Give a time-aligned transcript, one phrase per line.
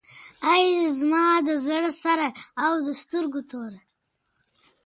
[0.51, 0.65] ای
[0.99, 2.27] زما د زړه سره
[2.63, 3.79] او د سترګو توره.